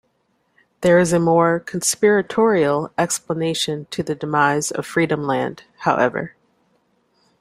There 0.81 0.97
is 0.97 1.13
a 1.13 1.19
more 1.19 1.59
conspiratorial 1.59 2.91
explanation 2.97 3.85
to 3.91 4.01
the 4.01 4.15
demise 4.15 4.71
of 4.71 4.83
Freedomland, 4.87 5.59
however. 5.77 6.35